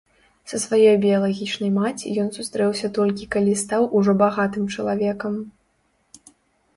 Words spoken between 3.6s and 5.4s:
стаў ужо багатым чалавекам.